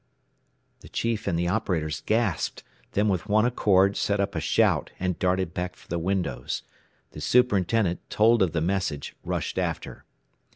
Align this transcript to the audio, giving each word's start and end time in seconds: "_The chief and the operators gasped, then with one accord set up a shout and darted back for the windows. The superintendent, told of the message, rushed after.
"_The 0.81 0.89
chief 0.89 1.27
and 1.27 1.37
the 1.37 1.47
operators 1.47 2.01
gasped, 2.03 2.63
then 2.93 3.07
with 3.07 3.29
one 3.29 3.45
accord 3.45 3.95
set 3.95 4.19
up 4.19 4.33
a 4.33 4.39
shout 4.39 4.89
and 4.99 5.19
darted 5.19 5.53
back 5.53 5.75
for 5.75 5.87
the 5.87 5.99
windows. 5.99 6.63
The 7.11 7.21
superintendent, 7.21 8.09
told 8.09 8.41
of 8.41 8.51
the 8.51 8.61
message, 8.61 9.15
rushed 9.23 9.59
after. 9.59 10.03